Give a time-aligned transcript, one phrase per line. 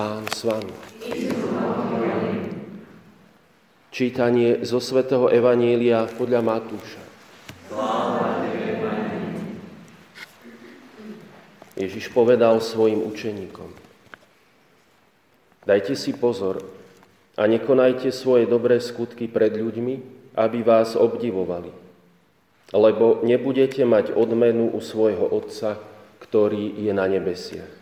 [0.00, 0.72] Pán s vami.
[3.92, 7.04] Čítanie zo svätého Evanielia podľa Matúša.
[11.76, 13.76] Ježiš povedal svojim učeníkom.
[15.68, 16.64] Dajte si pozor
[17.36, 19.94] a nekonajte svoje dobré skutky pred ľuďmi,
[20.32, 21.76] aby vás obdivovali.
[22.72, 25.76] Lebo nebudete mať odmenu u svojho Otca,
[26.24, 27.79] ktorý je na nebesiach.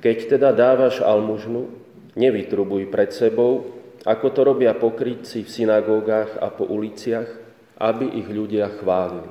[0.00, 1.68] Keď teda dávaš almužnu,
[2.16, 3.68] nevytrubuj pred sebou,
[4.08, 7.28] ako to robia pokrytci v synagógach a po uliciach,
[7.76, 9.28] aby ich ľudia chválili.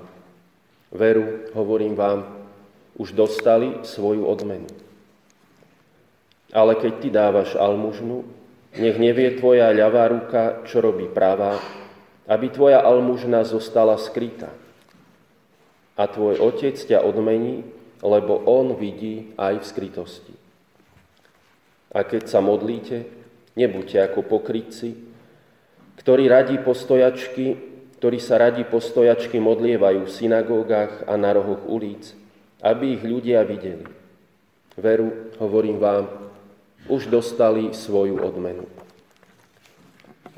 [0.93, 2.25] Veru, hovorím vám,
[2.97, 4.69] už dostali svoju odmenu.
[6.53, 8.25] Ale keď ty dávaš almužnu,
[8.77, 11.57] nech nevie tvoja ľavá ruka, čo robí pravá,
[12.29, 14.53] aby tvoja almužna zostala skrytá.
[15.97, 17.65] A tvoj otec ťa odmení,
[18.05, 20.48] lebo on vidí aj v skrytosti.
[21.89, 23.09] A keď sa modlíte,
[23.57, 24.94] nebuďte ako pokrytci,
[25.97, 27.58] ktorí radí postojačky,
[27.97, 32.13] ktorí sa radí postojačky modlievajú v synagógach a na rohoch ulic,
[32.61, 33.83] aby ich ľudia videli.
[34.80, 36.08] Veru, hovorím vám,
[36.88, 38.63] už dostali svoju odmenu.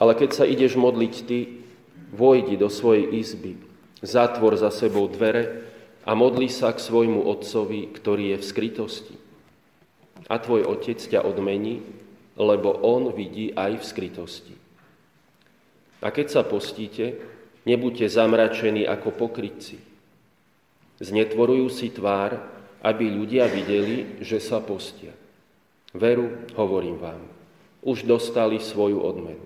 [0.01, 1.61] Ale keď sa ideš modliť ty,
[2.09, 3.61] vojdi do svojej izby,
[4.01, 5.61] zatvor za sebou dvere
[6.01, 9.20] a modli sa k svojmu otcovi, ktorý je v skrytosti
[10.29, 11.81] a tvoj otec ťa odmení,
[12.37, 14.55] lebo on vidí aj v skrytosti.
[16.01, 17.21] A keď sa postíte,
[17.69, 19.77] nebuďte zamračení ako pokrytci.
[21.01, 22.37] Znetvorujú si tvár,
[22.81, 25.13] aby ľudia videli, že sa postia.
[25.93, 27.21] Veru, hovorím vám,
[27.85, 29.45] už dostali svoju odmenu.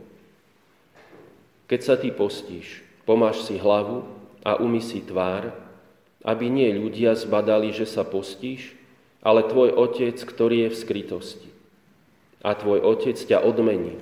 [1.65, 4.05] Keď sa ty postíš, pomáš si hlavu
[4.45, 5.49] a umy si tvár,
[6.21, 8.77] aby nie ľudia zbadali, že sa postíš,
[9.25, 11.49] ale tvoj otec, ktorý je v skrytosti.
[12.45, 13.97] A tvoj otec ťa odmení,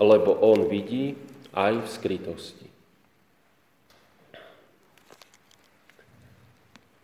[0.00, 1.20] lebo on vidí
[1.52, 2.66] aj v skrytosti.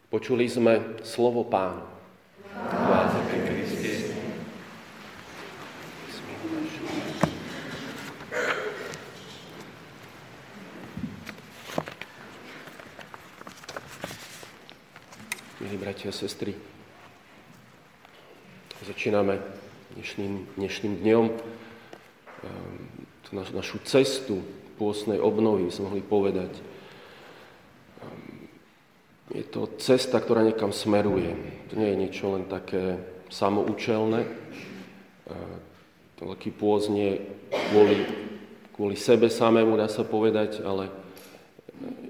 [0.09, 1.85] Počuli sme slovo pánu.
[15.61, 16.57] Milí bratia a sestry,
[18.91, 19.39] Začíname
[19.95, 22.75] dnešným, dnešným dňom ehm,
[23.31, 24.43] naš, našu cestu
[24.83, 26.51] pôstnej obnovy, by sme mohli povedať.
[28.03, 28.51] Ehm,
[29.31, 31.39] je to cesta, ktorá niekam smeruje.
[31.71, 32.99] To nie je niečo len také
[33.31, 34.27] samoučelné.
[34.27, 35.59] Ehm,
[36.19, 37.23] veľký pôst nie
[37.71, 38.11] kvôli,
[38.75, 40.91] kvôli sebe samému, dá sa povedať, ale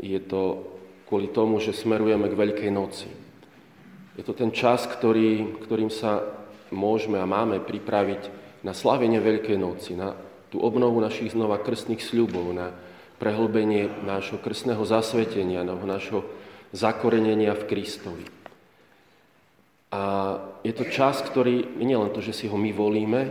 [0.00, 0.64] je to
[1.12, 3.12] kvôli tomu, že smerujeme k Veľkej noci.
[4.16, 6.40] Je to ten čas, ktorý, ktorým sa
[6.72, 8.22] môžeme a máme pripraviť
[8.66, 10.14] na slavenie Veľkej noci, na
[10.50, 12.75] tú obnovu našich znova krstných sľubov, na
[13.22, 16.26] prehlbenie nášho krstného zasvetenia, na nášho
[16.72, 18.26] zakorenenia v Kristovi.
[19.91, 20.03] A
[20.62, 23.22] je to čas, ktorý nie len to, že si ho my volíme,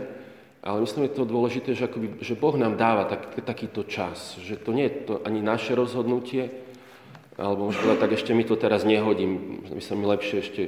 [0.60, 4.60] ale myslím, že to dôležité, že, akoby, že Boh nám dáva tak, takýto čas, že
[4.60, 6.52] to nie je to ani naše rozhodnutie,
[7.40, 10.62] alebo možno tak ešte mi to teraz nehodím, by sa mi lepšie ešte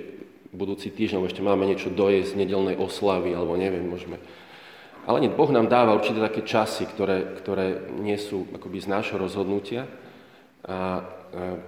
[0.53, 4.21] budúci týždeň, ešte máme niečo dojesť nedelnej oslavy, alebo neviem, môžeme.
[5.09, 9.19] Ale nie, Boh nám dáva určite také časy, ktoré, ktoré nie sú akoby z nášho
[9.19, 9.91] rozhodnutia.
[10.63, 11.03] A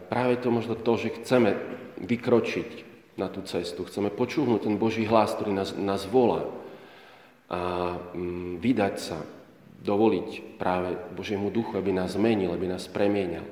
[0.07, 1.57] práve to možno to, že chceme
[1.99, 2.71] vykročiť
[3.19, 6.47] na tú cestu, chceme počúvnuť ten Boží hlas, ktorý nás, nás volá
[7.51, 9.19] a mm, vydať sa,
[9.85, 13.45] dovoliť práve Božiemu duchu, aby nás zmenil, aby nás premienial.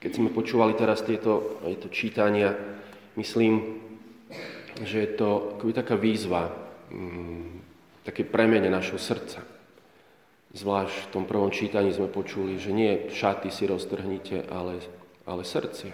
[0.00, 2.56] Keď sme počúvali teraz tieto, tieto čítania,
[3.16, 3.80] Myslím,
[4.84, 6.52] že je to akoby taká výzva,
[6.92, 7.64] mm,
[8.04, 9.40] také premene našho srdca.
[10.52, 14.80] Zvlášť v tom prvom čítaní sme počuli, že nie šaty si roztrhnite, ale,
[15.28, 15.92] ale srdcia.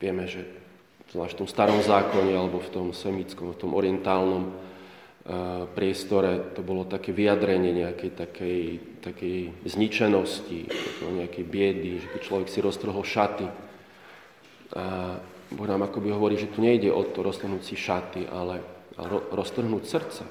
[0.00, 0.48] vieme, že
[1.12, 4.48] zvlášť v tom starom zákone alebo v tom semickom, v tom orientálnom
[5.76, 8.60] priestore to bolo také vyjadrenie nejakej takej,
[9.04, 9.38] takej
[9.68, 10.60] zničenosti,
[11.04, 13.46] nejakej biedy, že keď človek si roztrhol šaty,
[14.72, 15.16] a
[15.52, 18.64] Boh nám akoby hovorí, že tu nejde o to roztrhnúť si šaty, ale,
[18.96, 20.24] ale roztrhnúť srdce.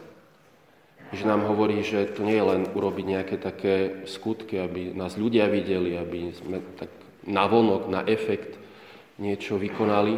[1.12, 3.76] Že nám hovorí, že to nie je len urobiť nejaké také
[4.10, 6.90] skutky, aby nás ľudia videli, aby sme tak
[7.28, 8.58] navonok, na efekt
[9.22, 10.18] niečo vykonali.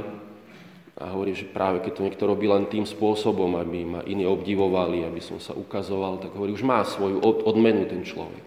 [1.01, 5.01] A hovorí, že práve keď to niekto robí len tým spôsobom, aby ma iní obdivovali,
[5.03, 8.45] aby som sa ukazoval, tak hovorí, už má svoju odmenu ten človek.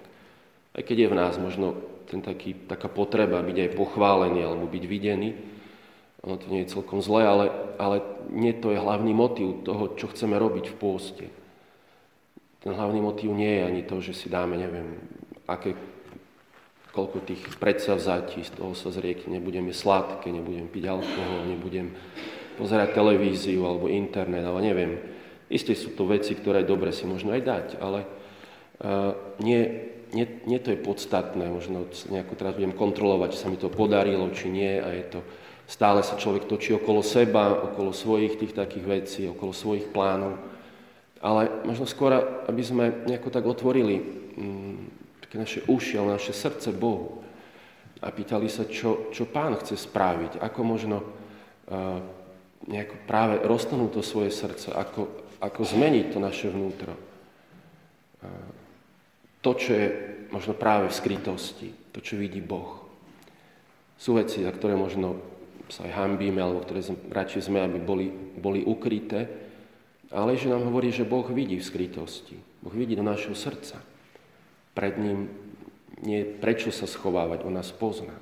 [0.72, 1.74] Aj keď je v nás možno
[2.06, 5.55] ten taký, taká potreba byť aj pochválený alebo byť videný,
[6.26, 7.46] ono to nie je celkom zlé, ale,
[7.78, 8.02] ale
[8.34, 11.26] nie to je hlavný motív toho, čo chceme robiť v pôste.
[12.66, 14.98] Ten hlavný motív nie je ani to, že si dáme, neviem,
[15.46, 15.78] aké,
[16.90, 21.94] koľko tých predsavzatí, z toho sa zriekne, nebudem je sladké, nebudem piť alkohol, nebudem
[22.58, 24.92] pozerať televíziu alebo internet, ale neviem.
[25.46, 29.62] Isté sú to veci, ktoré dobre si možno aj dať, ale uh, nie,
[30.10, 31.46] nie, nie to je podstatné.
[31.46, 35.20] Možno nejako teraz budem kontrolovať, či sa mi to podarilo, či nie a je to
[35.66, 40.38] Stále sa človek točí okolo seba, okolo svojich tých takých vecí, okolo svojich plánov.
[41.18, 42.14] Ale možno skôr,
[42.46, 43.98] aby sme nejako tak otvorili
[44.38, 44.76] mm,
[45.26, 47.26] také naše uši, ale naše srdce Bohu
[47.98, 51.98] a pýtali sa, čo, čo Pán chce spraviť, ako možno uh,
[52.68, 55.08] nejako práve roztanúť to svoje srdce, ako,
[55.40, 56.92] ako zmeniť to naše vnútro.
[56.92, 58.28] Uh,
[59.40, 59.86] to, čo je
[60.30, 62.84] možno práve v skrytosti, to, čo vidí Boh.
[63.96, 65.35] Sú veci, za ktoré možno
[65.68, 68.06] sa aj hambíme, alebo ktoré radšej sme, aby boli,
[68.38, 69.26] boli ukryté,
[70.14, 72.38] ale že nám hovorí, že Boh vidí v skrytosti.
[72.62, 73.82] Boh vidí do našho srdca.
[74.76, 75.26] Pred ním
[76.04, 78.14] nie prečo sa schovávať, on nás pozná.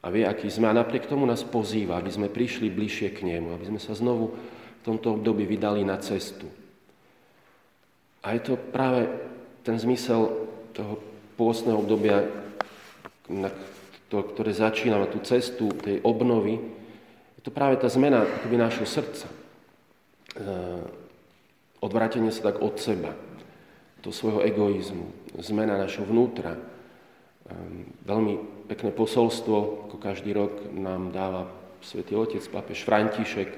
[0.00, 0.66] A vie, aký sme.
[0.66, 4.32] A napriek tomu nás pozýva, aby sme prišli bližšie k nemu, aby sme sa znovu
[4.80, 6.48] v tomto období vydali na cestu.
[8.24, 9.12] A je to práve
[9.60, 10.96] ten zmysel toho
[11.36, 12.24] pôstneho obdobia,
[14.10, 16.58] to, ktoré začíname, tú cestu tej obnovy,
[17.38, 19.30] je to práve tá zmena akoby nášho srdca.
[19.30, 19.34] E,
[21.78, 23.14] odvrátenie sa tak od seba,
[24.02, 26.58] do svojho egoizmu, zmena našho vnútra.
[26.58, 26.60] E,
[28.04, 31.46] veľmi pekné posolstvo, ako každý rok nám dáva
[31.80, 33.48] svätý Otec, pápež František,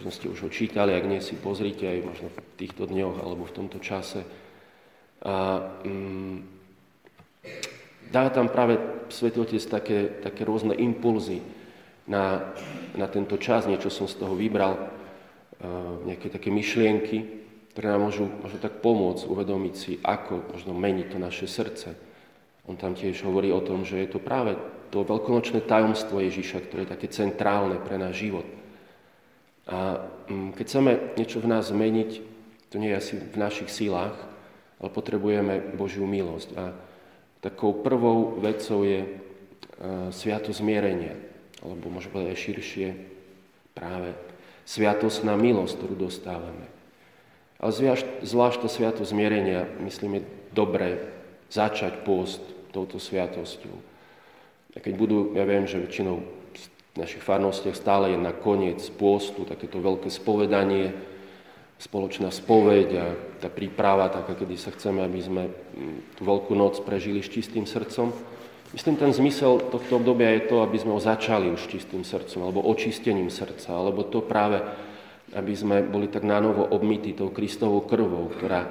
[0.00, 3.44] možno ste už ho čítali, ak nie si pozrite aj možno v týchto dňoch alebo
[3.44, 4.24] v tomto čase.
[5.22, 6.51] A, mm,
[8.12, 8.76] Dá tam práve
[9.08, 11.40] Svetý Otec také, také rôzne impulzy
[12.04, 12.52] na,
[12.92, 17.40] na tento čas, niečo som z toho vybral, uh, nejaké také myšlienky,
[17.72, 21.96] ktoré nám môžu, môžu tak pomôcť uvedomiť si, ako možno meniť to naše srdce.
[22.68, 24.60] On tam tiež hovorí o tom, že je to práve
[24.92, 28.44] to veľkonočné tajomstvo Ježiša, ktoré je také centrálne pre náš život.
[29.64, 32.10] A um, keď chceme niečo v nás zmeniť,
[32.68, 34.16] to nie je asi v našich sílách,
[34.84, 36.50] ale potrebujeme Božiu milosť.
[36.60, 36.76] A
[37.42, 39.08] Takou prvou vecou je e,
[40.14, 41.18] sviato zmierenia,
[41.58, 42.88] alebo môžeme povedať širšie
[43.74, 44.14] práve
[44.62, 46.70] sviatosná milosť, ktorú dostávame.
[47.58, 51.02] Ale zvlášť, zvlášť to sviato zmierenia, myslím, je dobré
[51.50, 53.74] začať pôst touto sviatosťou.
[54.72, 56.22] A keď budú, ja viem, že väčšinou
[56.92, 60.94] v našich farnostiach stále je na koniec pôstu takéto veľké spovedanie,
[61.82, 63.06] spoločná spoveď a
[63.42, 67.66] tá príprava taká, kedy sa chceme, aby sme mm, tú veľkú noc prežili s čistým
[67.66, 68.14] srdcom.
[68.70, 72.64] Myslím, ten zmysel tohto obdobia je to, aby sme ho začali už čistým srdcom, alebo
[72.70, 74.62] očistením srdca, alebo to práve,
[75.34, 78.62] aby sme boli tak nánovo obmytí tou Kristovou krvou, ktorá,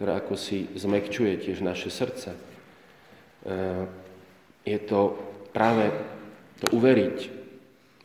[0.00, 2.32] ktorá ako si zmekčuje tiež naše srdce.
[2.32, 2.38] E,
[4.64, 5.20] je to
[5.52, 5.92] práve
[6.64, 7.18] to uveriť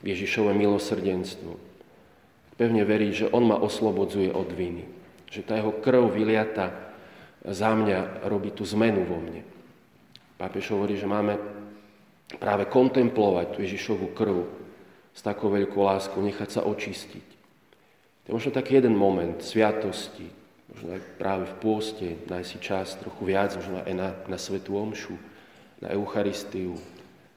[0.04, 1.69] Ježišové milosrdenstvo,
[2.60, 4.84] pevne verí, že On ma oslobodzuje od viny.
[5.32, 6.76] Že tá jeho krv vyliata
[7.48, 9.48] za mňa robí tú zmenu vo mne.
[10.36, 11.40] Pápež hovorí, že máme
[12.36, 14.44] práve kontemplovať tú Ježišovú krv
[15.16, 17.28] s takou veľkou láskou, nechať sa očistiť.
[18.24, 20.28] To je možno taký jeden moment sviatosti,
[20.70, 24.78] možno aj práve v pôste, nájsť si čas trochu viac, možno aj na, na Svetú
[24.78, 25.16] Omšu,
[25.82, 26.78] na Eucharistiu,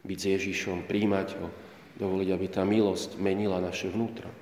[0.02, 1.48] byť s Ježišom, príjmať ho,
[1.96, 4.41] dovoliť, aby tá milosť menila naše vnútro.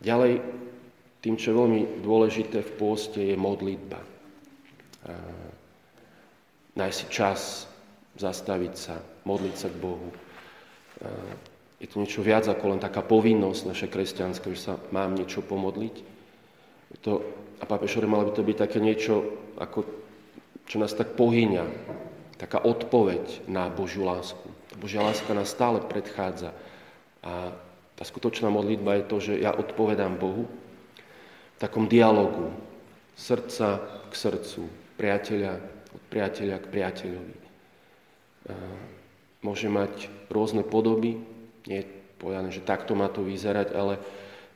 [0.00, 0.40] Ďalej,
[1.24, 3.98] tým, čo je veľmi dôležité v pôste, je modlitba.
[6.76, 7.40] Nájsť si čas,
[8.20, 10.08] zastaviť sa, modliť sa k Bohu.
[11.76, 15.96] Je to niečo viac ako len taká povinnosť naša kresťanská, že sa mám niečo pomodliť.
[16.96, 17.20] Je to,
[17.60, 19.84] a pápež hovorí, malo by to byť také niečo, ako,
[20.68, 21.64] čo nás tak pohyňa,
[22.36, 24.44] taká odpoveď na Božiu lásku.
[24.76, 26.52] Božia láska nás stále predchádza
[27.24, 27.56] a
[27.96, 30.44] tá skutočná modlitba je to, že ja odpovedám Bohu
[31.56, 32.52] v takom dialogu
[33.16, 34.68] srdca k srdcu,
[35.00, 35.56] priateľa
[35.96, 37.36] od priateľa k priateľovi.
[39.40, 41.16] Môže mať rôzne podoby,
[41.64, 41.88] nie je
[42.20, 43.96] povedané, že takto má to vyzerať, ale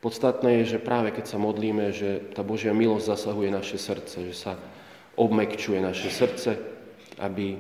[0.04, 4.36] podstatné je, že práve keď sa modlíme, že tá Božia milosť zasahuje naše srdce, že
[4.36, 4.52] sa
[5.16, 6.60] obmekčuje naše srdce,
[7.20, 7.56] aby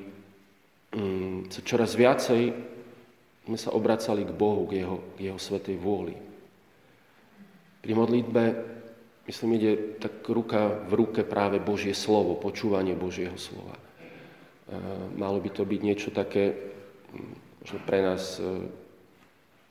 [0.92, 2.52] mm, sa čoraz viacej
[3.50, 6.14] sme sa obracali k Bohu, k Jeho, k jeho svetej vôli.
[7.82, 8.42] Pri modlitbe,
[9.26, 13.74] myslím, ide tak ruka v ruke práve Božie slovo, počúvanie Božieho slova.
[15.18, 16.54] Malo by to byť niečo také,
[17.58, 18.38] možno pre nás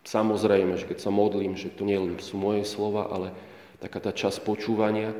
[0.03, 3.31] samozrejme, že keď sa modlím, že to nie sú moje slova, ale
[3.79, 5.15] taká tá časť počúvania.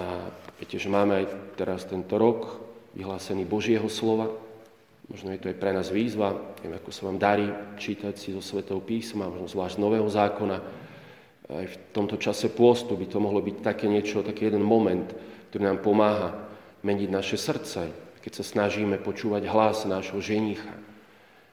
[0.00, 1.26] A viete, že máme aj
[1.60, 2.64] teraz tento rok
[2.96, 4.32] vyhlásený Božieho slova.
[5.08, 7.48] Možno je to aj pre nás výzva, neviem, ako sa vám darí
[7.80, 10.58] čítať si zo Svetého písma, možno zvlášť Nového zákona.
[11.48, 15.08] Aj v tomto čase pôstu by to mohlo byť také niečo, taký jeden moment,
[15.48, 16.30] ktorý nám pomáha
[16.84, 17.88] meniť naše srdce,
[18.20, 20.76] keď sa snažíme počúvať hlas nášho ženicha,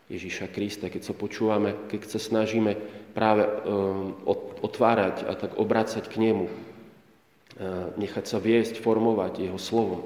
[0.05, 2.77] Ježíša Krista, keď sa počúvame, keď sa snažíme
[3.17, 4.13] práve um,
[4.61, 6.45] otvárať a tak obracať k nemu,
[7.95, 10.03] nechať sa viesť, formovať jeho slovom.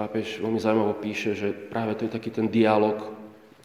[0.00, 2.96] Pápež veľmi zaujímavo píše, že práve to je taký ten dialog,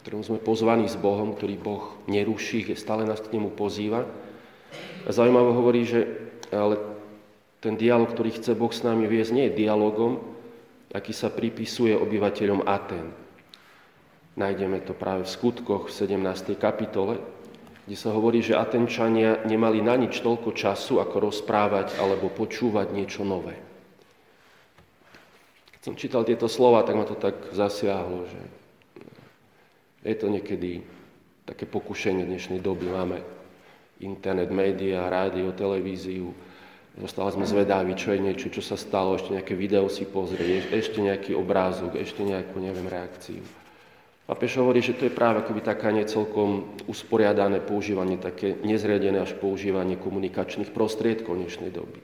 [0.04, 4.04] ktorom sme pozvaní s Bohom, ktorý Boh neruší, stále nás k nemu pozýva.
[5.08, 6.04] A zaujímavo hovorí, že
[6.52, 6.76] ale
[7.64, 10.20] ten dialog, ktorý chce Boh s nami viesť, nie je dialogom,
[10.92, 13.16] aký sa pripisuje obyvateľom Aten.
[14.36, 16.52] Nájdeme to práve v skutkoch v 17.
[16.60, 17.16] kapitole,
[17.88, 23.24] kde sa hovorí, že Atenčania nemali na nič toľko času, ako rozprávať alebo počúvať niečo
[23.24, 23.65] nové.
[25.86, 28.42] Som čítal tieto slova, tak ma to tak zasiahlo, že
[30.02, 30.82] je to niekedy
[31.46, 32.90] také pokušenie dnešnej doby.
[32.90, 33.22] Máme
[34.02, 36.34] internet, média, rádio, televíziu,
[36.96, 41.04] Zostali sme zvedaví, čo je niečo, čo sa stalo, ešte nejaké video si pozrieť, ešte
[41.04, 43.44] nejaký obrázok, ešte nejakú, neviem, reakciu.
[44.24, 50.00] Papež hovorí, že to je práve akoby taká necelkom usporiadané používanie, také nezriadené až používanie
[50.00, 52.00] komunikačných prostriedkov dnešnej doby.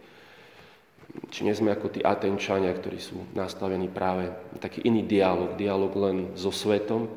[1.12, 6.16] Či nie sme ako tí Atenčania, ktorí sú nastavení práve taký iný dialog, dialog len
[6.36, 7.08] so svetom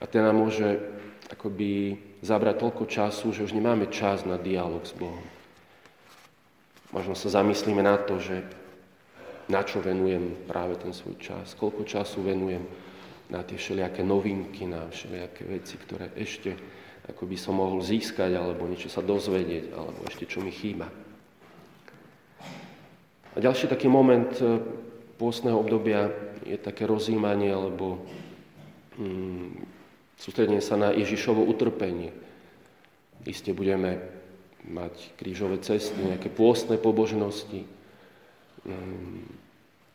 [0.00, 0.80] a ten nám môže
[1.28, 5.20] akoby zabrať toľko času, že už nemáme čas na dialog s Bohom.
[6.90, 8.42] Možno sa zamyslíme na to, že
[9.52, 12.64] na čo venujem práve ten svoj čas, koľko času venujem
[13.30, 16.56] na tie všelijaké novinky, na všelijaké veci, ktoré ešte
[17.10, 20.86] ako by som mohol získať, alebo niečo sa dozvedieť, alebo ešte čo mi chýba.
[23.34, 24.58] A ďalší taký moment e,
[25.14, 26.10] pôstneho obdobia
[26.42, 28.02] je také rozímanie, alebo
[28.98, 29.62] mm,
[30.18, 32.10] sústredenie sa na Ježišovo utrpenie.
[33.22, 34.02] Isté budeme
[34.66, 37.62] mať krížové cesty, nejaké pôstne pobožnosti.
[38.66, 39.24] Mm,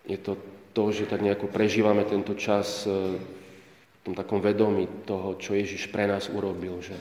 [0.08, 0.40] je to
[0.76, 5.88] to, že tak nejako prežívame tento čas e, v tom takom vedomí toho, čo Ježiš
[5.88, 6.94] pre nás urobil, že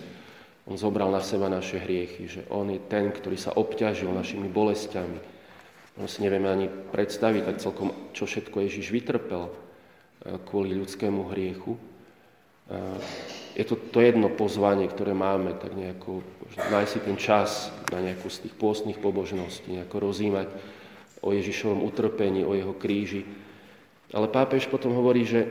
[0.64, 5.33] on zobral na seba naše hriechy, že on je ten, ktorý sa obťažil našimi bolestiami.
[5.94, 9.52] On si nevieme ani predstaviť tak celkom, čo všetko Ježiš vytrpel e,
[10.42, 11.78] kvôli ľudskému hriechu.
[11.78, 11.80] E,
[13.54, 16.26] je to to jedno pozvanie, ktoré máme, tak nejako
[16.58, 20.50] nájsť si ten čas na nejakú z tých pôstnych pobožností, nejako rozímať
[21.22, 23.22] o Ježišovom utrpení, o jeho kríži.
[24.10, 25.46] Ale pápež potom hovorí, že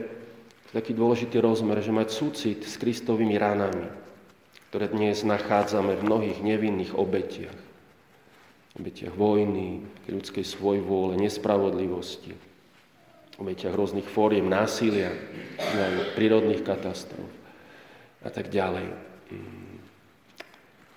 [0.75, 3.87] taký dôležitý rozmer, že mať súcit s Kristovými ranami,
[4.67, 7.72] ktoré dnes nachádzame v mnohých nevinných obetiach.
[8.73, 12.33] Obetiach vojny, ľudskej svojvôle, nespravodlivosti,
[13.37, 15.13] obetiach rôznych fóriem násilia,
[16.17, 17.29] prírodných katastrof
[18.25, 18.89] a tak ďalej.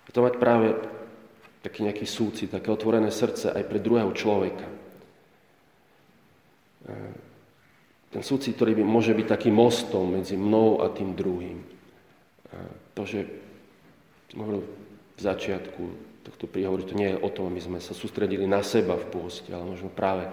[0.04, 0.72] A to mať práve
[1.60, 4.68] taký nejaký súcit, také otvorené srdce aj pre druhého človeka.
[8.14, 11.60] Ten súcit, ktorý by, môže byť takým mostom medzi mnou a tým druhým.
[12.96, 13.26] To, že
[14.32, 18.98] v začiatku tohto príhovoru, to nie je o tom, aby sme sa sústredili na seba
[18.98, 20.26] v pôste, ale možno práve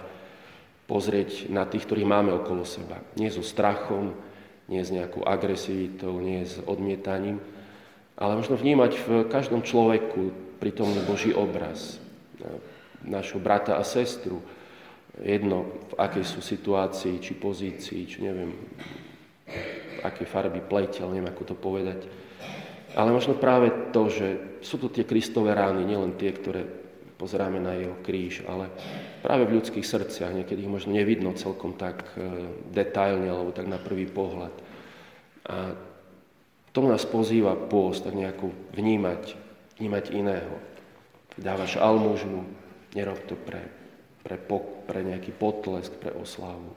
[0.90, 2.98] pozrieť na tých, ktorých máme okolo seba.
[3.14, 4.12] Nie so strachom,
[4.66, 7.38] nie s nejakou agresivitou, nie s odmietaním,
[8.18, 12.02] ale možno vnímať v každom človeku prítomný Boží obraz,
[13.04, 14.40] našho brata a sestru,
[15.20, 18.50] jedno v akej sú situácii, či pozícii, či neviem,
[20.02, 22.00] akej farby pleť, ale neviem, ako to povedať.
[22.94, 24.26] Ale možno práve to, že
[24.62, 26.62] sú to tie Kristové rány, nielen tie, ktoré
[27.18, 28.70] pozeráme na jeho kríž, ale
[29.22, 30.34] práve v ľudských srdciach.
[30.34, 34.54] Niekedy ich možno nevidno celkom tak e, detailne alebo tak na prvý pohľad.
[35.46, 35.74] A
[36.74, 39.38] tomu nás pozýva pôst, tak nejako vnímať,
[39.78, 40.58] vnímať iného.
[41.38, 42.46] Dávaš almužnu,
[42.98, 43.62] nerob to pre,
[44.26, 44.38] pre,
[44.86, 46.74] pre nejaký potlesk, pre oslavu.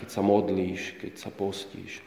[0.00, 2.04] Keď sa modlíš, keď sa postíš.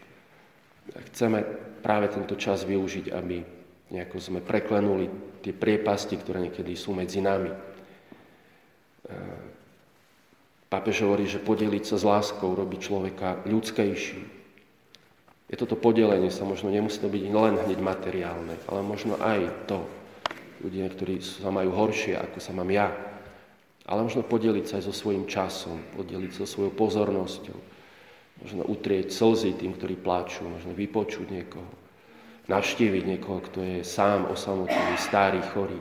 [0.86, 1.42] Chceme
[1.82, 3.42] práve tento čas využiť, aby
[3.90, 5.10] nejako sme preklenuli
[5.42, 7.50] tie priepasti, ktoré niekedy sú medzi nami.
[7.54, 7.58] E,
[10.70, 14.22] pápež hovorí, že podeliť sa s láskou robí človeka ľudskejší.
[15.46, 19.86] Je toto podelenie sa možno nemusí to byť len hneď materiálne, ale možno aj to.
[20.66, 22.90] Ľudia, ktorí sa majú horšie, ako sa mám ja.
[23.86, 27.75] Ale možno podeliť sa aj so svojím časom, podeliť sa so svojou pozornosťou.
[28.42, 31.68] Možno utrieť slzy tým, ktorí pláču, možno vypočuť niekoho,
[32.52, 35.80] navštíviť niekoho, kto je sám osamotený, starý, chorý.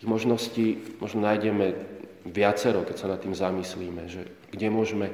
[0.00, 0.66] Tých možností
[1.02, 1.76] možno nájdeme
[2.24, 5.12] viacero, keď sa nad tým zamyslíme, že kde môžeme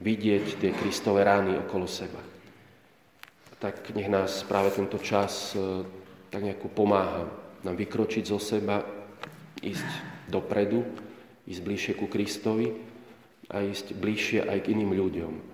[0.00, 2.20] vidieť tie Kristové rány okolo seba.
[3.60, 5.84] Tak nech nás práve tento čas e,
[6.28, 7.24] tak nejako pomáha
[7.64, 8.84] nám vykročiť zo seba,
[9.64, 9.88] ísť
[10.28, 10.84] dopredu,
[11.48, 12.74] ísť bližšie ku Kristovi
[13.48, 15.53] a ísť bližšie aj k iným ľuďom.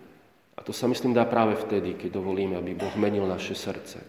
[0.60, 4.04] A to sa myslím dá práve vtedy, keď dovolíme, aby Boh menil naše srdce.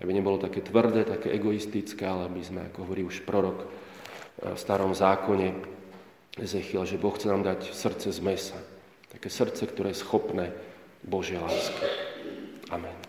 [0.00, 3.66] Aby nebolo také tvrdé, také egoistické, ale aby sme, ako hovorí už prorok e,
[4.56, 5.52] v starom zákone
[6.40, 8.58] Ezechiel, že Boh chce nám dať srdce z mesa.
[9.12, 10.50] Také srdce, ktoré je schopné
[11.04, 11.86] Božia lásky.
[12.72, 13.03] Amen.